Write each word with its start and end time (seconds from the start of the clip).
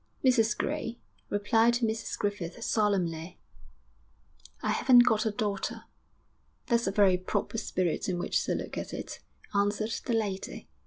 'Mrs 0.25 0.57
Gray,' 0.57 0.97
replied 1.29 1.75
Mrs 1.75 2.17
Griffith, 2.17 2.63
solemnly, 2.63 3.39
'I 4.63 4.69
haven't 4.71 5.05
got 5.05 5.27
a 5.27 5.31
daughter.' 5.31 5.83
'That's 6.65 6.87
a 6.87 6.91
very 6.91 7.17
proper 7.19 7.59
spirit 7.59 8.09
in 8.09 8.17
which 8.17 8.43
to 8.45 8.55
look 8.55 8.79
at 8.79 8.95
it,' 8.95 9.19
answered 9.53 9.91
the 10.05 10.13
lady.... 10.13 10.67